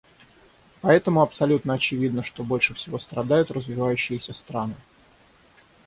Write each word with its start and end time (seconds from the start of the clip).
Поэтому 0.81 1.21
абсолютно 1.21 1.75
очевидно, 1.75 2.23
что 2.23 2.41
больше 2.43 2.73
всего 2.73 2.97
страдают 2.97 3.51
развивающиеся 3.51 4.33
страны. 4.33 4.73